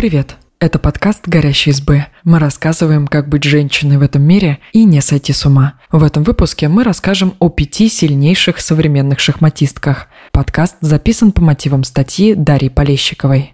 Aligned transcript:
Привет! 0.00 0.36
Это 0.60 0.78
подкаст 0.78 1.28
«Горящие 1.28 1.74
избы». 1.74 2.06
Мы 2.24 2.38
рассказываем, 2.38 3.06
как 3.06 3.28
быть 3.28 3.44
женщиной 3.44 3.98
в 3.98 4.02
этом 4.02 4.22
мире 4.22 4.58
и 4.72 4.84
не 4.84 5.02
сойти 5.02 5.34
с 5.34 5.44
ума. 5.44 5.74
В 5.92 6.02
этом 6.02 6.22
выпуске 6.22 6.68
мы 6.68 6.84
расскажем 6.84 7.34
о 7.38 7.50
пяти 7.50 7.90
сильнейших 7.90 8.60
современных 8.60 9.20
шахматистках. 9.20 10.08
Подкаст 10.32 10.76
записан 10.80 11.32
по 11.32 11.42
мотивам 11.42 11.84
статьи 11.84 12.32
Дарьи 12.32 12.70
Полещиковой. 12.70 13.52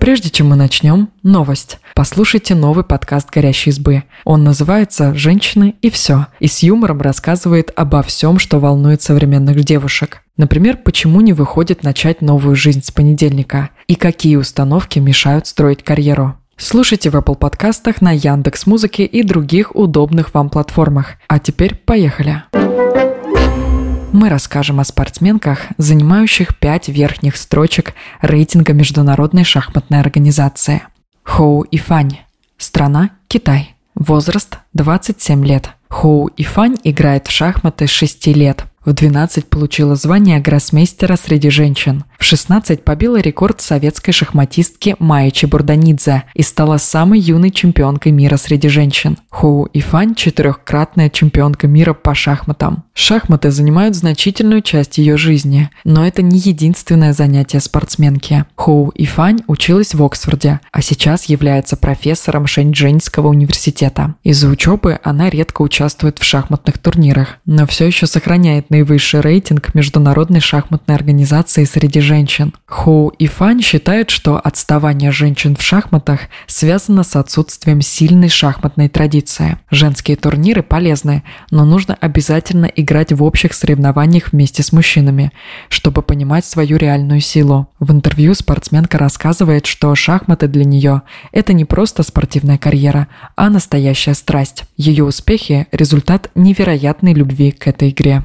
Прежде 0.00 0.28
чем 0.28 0.48
мы 0.50 0.56
начнем, 0.56 1.08
новость. 1.22 1.78
Послушайте 1.94 2.54
новый 2.54 2.84
подкаст 2.84 3.30
«Горящей 3.30 3.70
избы». 3.70 4.02
Он 4.24 4.44
называется 4.44 5.14
«Женщины 5.14 5.76
и 5.80 5.88
все» 5.88 6.26
и 6.40 6.46
с 6.46 6.62
юмором 6.62 7.00
рассказывает 7.00 7.72
обо 7.74 8.02
всем, 8.02 8.38
что 8.38 8.60
волнует 8.60 9.00
современных 9.00 9.64
девушек. 9.64 10.22
Например, 10.36 10.76
почему 10.76 11.20
не 11.20 11.32
выходит 11.32 11.82
начать 11.82 12.20
новую 12.22 12.54
жизнь 12.54 12.82
с 12.82 12.90
понедельника 12.90 13.70
и 13.88 13.94
какие 13.96 14.36
установки 14.36 15.00
мешают 15.00 15.46
строить 15.46 15.82
карьеру. 15.82 16.36
Слушайте 16.56 17.10
в 17.10 17.16
Apple 17.16 17.36
подкастах 17.36 18.00
на 18.00 18.12
Яндекс 18.12 18.66
Музыке 18.66 19.04
и 19.04 19.22
других 19.22 19.74
удобных 19.74 20.34
вам 20.34 20.50
платформах. 20.50 21.14
А 21.26 21.38
теперь 21.38 21.74
поехали! 21.74 22.42
Мы 24.12 24.28
расскажем 24.28 24.80
о 24.80 24.84
спортсменках, 24.84 25.60
занимающих 25.76 26.58
пять 26.58 26.88
верхних 26.88 27.36
строчек 27.36 27.94
рейтинга 28.20 28.72
Международной 28.72 29.44
шахматной 29.44 30.00
организации. 30.00 30.82
Хоу 31.22 31.64
Ифань. 31.70 32.20
Страна– 32.56 33.10
Китай. 33.28 33.76
Возраст– 33.94 34.58
27 34.74 35.46
лет. 35.46 35.70
Хоу 35.88 36.30
Ифань 36.36 36.76
играет 36.84 37.28
в 37.28 37.30
шахматы 37.30 37.86
с 37.86 37.90
6 37.90 38.26
лет. 38.28 38.64
В 38.84 38.92
12 38.92 39.46
получила 39.46 39.96
звание 39.96 40.40
гроссмейстера 40.40 41.16
среди 41.16 41.50
женщин. 41.50 42.04
В 42.18 42.24
16 42.24 42.82
побила 42.82 43.20
рекорд 43.20 43.60
советской 43.60 44.10
шахматистки 44.10 44.96
Майи 44.98 45.30
Чебурданидзе 45.30 46.24
и 46.34 46.42
стала 46.42 46.76
самой 46.76 47.20
юной 47.20 47.52
чемпионкой 47.52 48.10
мира 48.10 48.36
среди 48.36 48.68
женщин. 48.68 49.18
Хоу 49.30 49.68
Ифань– 49.72 50.14
четырехкратная 50.16 51.10
чемпионка 51.10 51.68
мира 51.68 51.94
по 51.94 52.16
шахматам. 52.16 52.82
Шахматы 52.92 53.52
занимают 53.52 53.94
значительную 53.94 54.62
часть 54.62 54.98
ее 54.98 55.16
жизни, 55.16 55.70
но 55.84 56.04
это 56.04 56.22
не 56.22 56.40
единственное 56.40 57.12
занятие 57.12 57.60
спортсменки. 57.60 58.44
Хоу 58.56 58.90
Ифань 58.96 59.42
училась 59.46 59.94
в 59.94 60.02
Оксфорде, 60.02 60.58
а 60.72 60.82
сейчас 60.82 61.26
является 61.26 61.76
профессором 61.76 62.48
Шэньчжэньского 62.48 63.28
университета. 63.28 64.16
Из-за 64.24 64.48
учебы 64.48 64.98
она 65.04 65.30
редко 65.30 65.62
участвует 65.62 66.18
в 66.18 66.24
шахматных 66.24 66.78
турнирах, 66.78 67.38
но 67.46 67.64
все 67.68 67.86
еще 67.86 68.08
сохраняет 68.08 68.70
наивысший 68.70 69.20
рейтинг 69.20 69.72
Международной 69.74 70.40
шахматной 70.40 70.96
организации 70.96 71.64
среди 71.64 72.00
женщин. 72.08 72.54
Хоу 72.66 73.08
и 73.08 73.26
Фань 73.26 73.62
считают, 73.62 74.08
что 74.08 74.40
отставание 74.42 75.12
женщин 75.12 75.54
в 75.54 75.62
шахматах 75.62 76.20
связано 76.46 77.04
с 77.04 77.14
отсутствием 77.16 77.82
сильной 77.82 78.30
шахматной 78.30 78.88
традиции. 78.88 79.58
Женские 79.70 80.16
турниры 80.16 80.62
полезны, 80.62 81.22
но 81.50 81.66
нужно 81.66 81.96
обязательно 82.00 82.64
играть 82.64 83.12
в 83.12 83.22
общих 83.22 83.52
соревнованиях 83.52 84.32
вместе 84.32 84.62
с 84.62 84.72
мужчинами, 84.72 85.32
чтобы 85.68 86.00
понимать 86.00 86.46
свою 86.46 86.78
реальную 86.78 87.20
силу. 87.20 87.68
В 87.78 87.92
интервью 87.92 88.32
спортсменка 88.34 88.96
рассказывает, 88.96 89.66
что 89.66 89.94
шахматы 89.94 90.48
для 90.48 90.64
нее– 90.64 91.02
это 91.32 91.52
не 91.52 91.66
просто 91.66 92.02
спортивная 92.02 92.56
карьера, 92.56 93.08
а 93.36 93.50
настоящая 93.50 94.14
страсть. 94.14 94.64
Ее 94.78 95.04
успехи– 95.04 95.66
результат 95.72 96.30
невероятной 96.34 97.12
любви 97.12 97.50
к 97.50 97.66
этой 97.66 97.90
игре. 97.90 98.24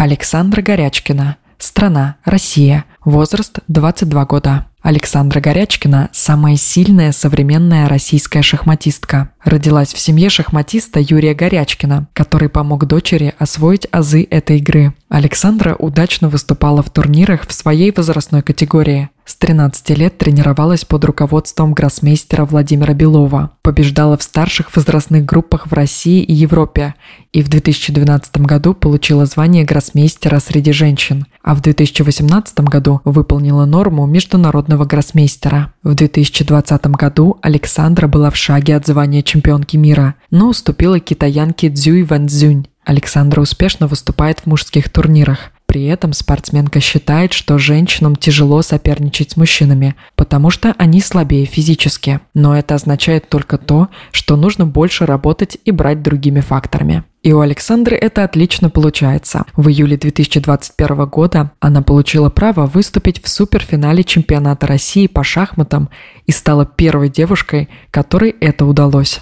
Александра 0.00 0.62
Горячкина. 0.62 1.36
Страна– 1.60 2.16
Россия. 2.24 2.86
Возраст– 3.04 3.58
22 3.68 4.24
года. 4.24 4.66
Александра 4.80 5.40
Горячкина– 5.40 6.08
самая 6.12 6.56
сильная 6.56 7.12
современная 7.12 7.86
российская 7.86 8.40
шахматистка. 8.40 9.32
Родилась 9.44 9.92
в 9.92 9.98
семье 9.98 10.30
шахматиста 10.30 11.00
Юрия 11.00 11.34
Горячкина, 11.34 12.08
который 12.14 12.48
помог 12.48 12.86
дочери 12.86 13.34
освоить 13.38 13.86
азы 13.92 14.26
этой 14.30 14.56
игры. 14.56 14.94
Александра 15.10 15.74
удачно 15.74 16.30
выступала 16.30 16.82
в 16.82 16.88
турнирах 16.88 17.46
в 17.46 17.52
своей 17.52 17.92
возрастной 17.92 18.40
категории. 18.40 19.10
С 19.24 19.36
13 19.36 19.90
лет 19.90 20.18
тренировалась 20.18 20.84
под 20.84 21.04
руководством 21.04 21.72
гроссмейстера 21.72 22.44
Владимира 22.44 22.94
Белова, 22.94 23.50
побеждала 23.62 24.16
в 24.16 24.22
старших 24.22 24.74
возрастных 24.74 25.24
группах 25.24 25.66
в 25.66 25.72
России 25.72 26.22
и 26.22 26.32
Европе 26.32 26.94
и 27.32 27.42
в 27.42 27.48
2012 27.48 28.38
году 28.38 28.74
получила 28.74 29.26
звание 29.26 29.64
гроссмейстера 29.64 30.40
среди 30.40 30.72
женщин, 30.72 31.26
а 31.42 31.54
в 31.54 31.60
2018 31.60 32.60
году 32.60 33.00
выполнила 33.04 33.66
норму 33.66 34.06
международного 34.06 34.84
гроссмейстера. 34.84 35.72
В 35.82 35.94
2020 35.94 36.86
году 36.88 37.38
Александра 37.42 38.08
была 38.08 38.30
в 38.30 38.36
шаге 38.36 38.76
от 38.76 38.86
звания 38.86 39.22
чемпионки 39.22 39.76
мира, 39.76 40.16
но 40.30 40.48
уступила 40.48 40.98
китаянке 40.98 41.70
Цзюй 41.70 42.02
Ван 42.02 42.28
Цзюнь. 42.28 42.66
Александра 42.84 43.40
успешно 43.40 43.86
выступает 43.86 44.40
в 44.40 44.46
мужских 44.46 44.90
турнирах. 44.90 45.52
При 45.70 45.84
этом 45.84 46.12
спортсменка 46.14 46.80
считает, 46.80 47.32
что 47.32 47.56
женщинам 47.56 48.16
тяжело 48.16 48.60
соперничать 48.60 49.30
с 49.30 49.36
мужчинами, 49.36 49.94
потому 50.16 50.50
что 50.50 50.74
они 50.78 51.00
слабее 51.00 51.46
физически. 51.46 52.18
Но 52.34 52.58
это 52.58 52.74
означает 52.74 53.28
только 53.28 53.56
то, 53.56 53.86
что 54.10 54.34
нужно 54.34 54.66
больше 54.66 55.06
работать 55.06 55.58
и 55.64 55.70
брать 55.70 56.02
другими 56.02 56.40
факторами. 56.40 57.04
И 57.22 57.32
у 57.32 57.38
Александры 57.38 57.94
это 57.94 58.24
отлично 58.24 58.68
получается. 58.68 59.44
В 59.54 59.68
июле 59.68 59.96
2021 59.96 61.06
года 61.06 61.52
она 61.60 61.82
получила 61.82 62.30
право 62.30 62.66
выступить 62.66 63.22
в 63.22 63.28
суперфинале 63.28 64.02
чемпионата 64.02 64.66
России 64.66 65.06
по 65.06 65.22
шахматам 65.22 65.88
и 66.26 66.32
стала 66.32 66.66
первой 66.66 67.10
девушкой, 67.10 67.68
которой 67.92 68.30
это 68.40 68.66
удалось. 68.66 69.20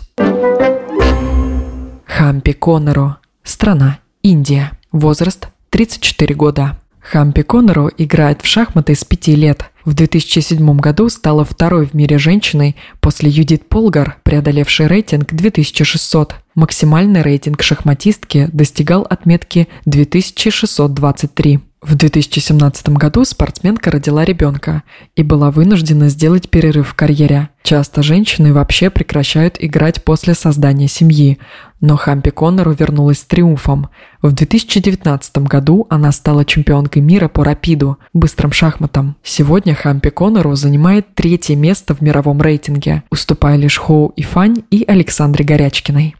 Хампи 2.06 2.54
Коннору. 2.54 3.16
Страна. 3.42 3.98
Индия. 4.22 4.72
Возраст 4.92 5.48
34 5.70 6.34
года. 6.34 6.78
Хампи 7.00 7.42
Коннору 7.42 7.90
играет 7.96 8.42
в 8.42 8.46
шахматы 8.46 8.94
с 8.94 9.04
5 9.04 9.28
лет. 9.28 9.70
В 9.84 9.94
2007 9.94 10.76
году 10.76 11.08
стала 11.08 11.44
второй 11.44 11.86
в 11.86 11.94
мире 11.94 12.18
женщиной 12.18 12.76
после 13.00 13.30
Юдит 13.30 13.68
Полгар, 13.68 14.18
преодолевшей 14.24 14.86
рейтинг 14.86 15.32
2600. 15.32 16.34
Максимальный 16.54 17.22
рейтинг 17.22 17.62
шахматистки 17.62 18.48
достигал 18.52 19.06
отметки 19.08 19.68
2623. 19.86 21.60
В 21.80 21.94
2017 21.94 22.88
году 22.88 23.24
спортсменка 23.24 23.92
родила 23.92 24.24
ребенка 24.24 24.82
и 25.14 25.22
была 25.22 25.52
вынуждена 25.52 26.08
сделать 26.08 26.50
перерыв 26.50 26.88
в 26.88 26.94
карьере. 26.94 27.50
Часто 27.62 28.02
женщины 28.02 28.52
вообще 28.52 28.90
прекращают 28.90 29.56
играть 29.60 30.02
после 30.02 30.34
создания 30.34 30.88
семьи, 30.88 31.38
но 31.80 31.96
Хампи 31.96 32.30
Коннору 32.30 32.72
вернулась 32.72 33.20
с 33.20 33.24
триумфом. 33.24 33.90
В 34.22 34.32
2019 34.32 35.38
году 35.38 35.86
она 35.88 36.10
стала 36.10 36.44
чемпионкой 36.44 37.00
мира 37.00 37.28
по 37.28 37.44
рапиду, 37.44 37.98
быстрым 38.12 38.50
шахматам. 38.50 39.14
Сегодня 39.22 39.76
Хампи 39.76 40.10
Коннору 40.10 40.56
занимает 40.56 41.14
третье 41.14 41.54
место 41.54 41.94
в 41.94 42.00
мировом 42.00 42.42
рейтинге, 42.42 43.04
уступая 43.10 43.56
лишь 43.56 43.78
Хоу 43.78 44.12
Ифань 44.16 44.64
и 44.72 44.84
Александре 44.84 45.44
Горячкиной. 45.44 46.16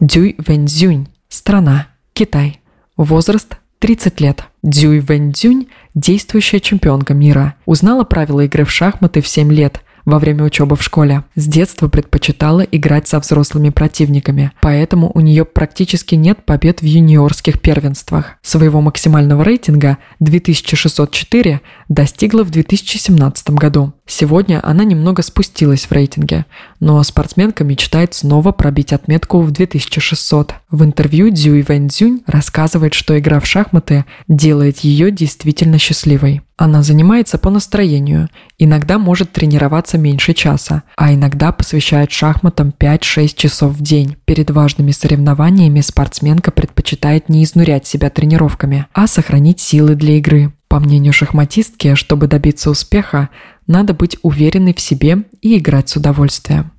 Дюй 0.00 0.36
Вэньцзюнь. 0.36 1.08
Страна. 1.30 1.86
Китай. 2.12 2.60
Возраст 2.98 3.56
30 3.82 4.20
лет. 4.20 4.44
Дзюй 4.62 5.00
Вэньцзюнь– 5.00 5.66
действующая 5.96 6.60
чемпионка 6.60 7.14
мира. 7.14 7.56
Узнала 7.66 8.04
правила 8.04 8.42
игры 8.42 8.64
в 8.64 8.70
шахматы 8.70 9.20
в 9.20 9.26
7 9.26 9.52
лет– 9.52 9.80
во 10.04 10.18
время 10.18 10.44
учебы 10.44 10.76
в 10.76 10.82
школе. 10.82 11.24
С 11.34 11.46
детства 11.46 11.88
предпочитала 11.88 12.60
играть 12.60 13.08
со 13.08 13.18
взрослыми 13.20 13.70
противниками, 13.70 14.52
поэтому 14.60 15.10
у 15.14 15.20
нее 15.20 15.44
практически 15.44 16.14
нет 16.14 16.44
побед 16.44 16.80
в 16.80 16.84
юниорских 16.84 17.60
первенствах. 17.60 18.36
Своего 18.42 18.80
максимального 18.80 19.42
рейтинга 19.42 19.98
2604 20.20 21.60
достигла 21.88 22.44
в 22.44 22.50
2017 22.50 23.50
году. 23.50 23.92
Сегодня 24.14 24.60
она 24.62 24.84
немного 24.84 25.22
спустилась 25.22 25.86
в 25.86 25.92
рейтинге, 25.92 26.44
но 26.80 27.02
спортсменка 27.02 27.64
мечтает 27.64 28.12
снова 28.12 28.52
пробить 28.52 28.92
отметку 28.92 29.40
в 29.40 29.50
2600. 29.52 30.52
В 30.70 30.84
интервью 30.84 31.30
Дзюй 31.30 31.62
Вэньцзюнь 31.62 32.20
рассказывает, 32.26 32.92
что 32.92 33.18
игра 33.18 33.40
в 33.40 33.46
шахматы 33.46 34.04
делает 34.28 34.80
ее 34.80 35.10
действительно 35.10 35.78
счастливой. 35.78 36.42
Она 36.58 36.82
занимается 36.82 37.38
по 37.38 37.48
настроению, 37.48 38.28
иногда 38.58 38.98
может 38.98 39.32
тренироваться 39.32 39.96
меньше 39.96 40.34
часа, 40.34 40.82
а 40.94 41.14
иногда 41.14 41.50
посвящает 41.50 42.12
шахматам 42.12 42.74
5-6 42.78 43.34
часов 43.34 43.72
в 43.72 43.82
день. 43.82 44.18
Перед 44.26 44.50
важными 44.50 44.90
соревнованиями 44.90 45.80
спортсменка 45.80 46.50
предпочитает 46.50 47.30
не 47.30 47.44
изнурять 47.44 47.86
себя 47.86 48.10
тренировками, 48.10 48.84
а 48.92 49.06
сохранить 49.06 49.60
силы 49.60 49.94
для 49.94 50.18
игры. 50.18 50.52
По 50.72 50.80
мнению 50.80 51.12
шахматистки, 51.12 51.94
чтобы 51.94 52.28
добиться 52.28 52.70
успеха, 52.70 53.28
надо 53.66 53.92
быть 53.92 54.16
уверенной 54.22 54.72
в 54.72 54.80
себе 54.80 55.24
и 55.42 55.58
играть 55.58 55.90
с 55.90 55.96
удовольствием. 55.96 56.72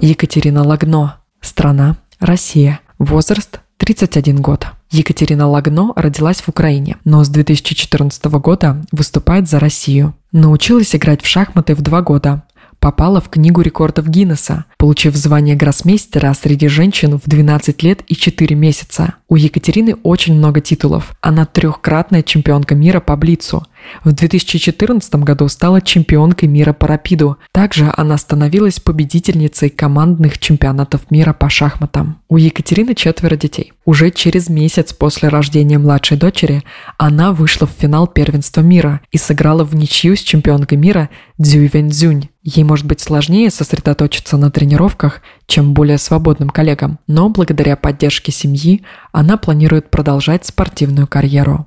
Екатерина 0.00 0.62
Лагно. 0.62 1.16
Страна– 1.40 1.96
Россия. 2.20 2.78
Возраст 3.00 3.58
31 3.78 4.40
год. 4.40 4.68
Екатерина 4.92 5.48
Лагно 5.48 5.92
родилась 5.96 6.40
в 6.40 6.48
Украине, 6.48 6.98
но 7.04 7.24
с 7.24 7.28
2014 7.30 8.24
года 8.26 8.86
выступает 8.92 9.48
за 9.48 9.58
Россию. 9.58 10.14
Научилась 10.30 10.94
играть 10.94 11.20
в 11.20 11.26
шахматы 11.26 11.74
в 11.74 11.82
два 11.82 12.00
года, 12.00 12.44
попала 12.84 13.18
в 13.18 13.30
Книгу 13.30 13.62
рекордов 13.62 14.10
Гиннесса, 14.10 14.66
получив 14.76 15.16
звание 15.16 15.56
гроссмейстера 15.56 16.34
среди 16.34 16.68
женщин 16.68 17.18
в 17.18 17.22
12 17.26 17.82
лет 17.82 18.02
и 18.08 18.14
4 18.14 18.54
месяца. 18.54 19.14
У 19.26 19.36
Екатерины 19.36 19.96
очень 20.02 20.34
много 20.34 20.60
титулов. 20.60 21.14
Она 21.22 21.46
трехкратная 21.46 22.22
чемпионка 22.22 22.74
мира 22.74 23.00
по 23.00 23.16
блицу. 23.16 23.66
В 24.02 24.12
2014 24.12 25.14
году 25.16 25.48
стала 25.48 25.80
чемпионкой 25.80 26.48
мира 26.48 26.72
по 26.72 26.86
рапиду. 26.86 27.38
Также 27.52 27.92
она 27.96 28.16
становилась 28.18 28.80
победительницей 28.80 29.70
командных 29.70 30.38
чемпионатов 30.38 31.10
мира 31.10 31.32
по 31.32 31.48
шахматам. 31.48 32.20
У 32.28 32.36
Екатерины 32.36 32.94
четверо 32.94 33.36
детей. 33.36 33.72
Уже 33.84 34.10
через 34.10 34.48
месяц 34.48 34.92
после 34.92 35.28
рождения 35.28 35.78
младшей 35.78 36.16
дочери 36.16 36.62
она 36.98 37.32
вышла 37.32 37.66
в 37.66 37.70
финал 37.70 38.06
первенства 38.06 38.60
мира 38.60 39.00
и 39.10 39.18
сыграла 39.18 39.64
в 39.64 39.74
ничью 39.74 40.16
с 40.16 40.20
чемпионкой 40.20 40.78
мира 40.78 41.10
Цзюй 41.40 41.68
Вэньцзюнь. 41.72 42.28
Ей 42.42 42.62
может 42.62 42.86
быть 42.86 43.00
сложнее 43.00 43.50
сосредоточиться 43.50 44.36
на 44.36 44.50
тренировках, 44.50 45.22
чем 45.46 45.72
более 45.72 45.96
свободным 45.96 46.50
коллегам, 46.50 46.98
но 47.06 47.30
благодаря 47.30 47.74
поддержке 47.74 48.32
семьи 48.32 48.82
она 49.12 49.38
планирует 49.38 49.90
продолжать 49.90 50.44
спортивную 50.44 51.06
карьеру. 51.06 51.66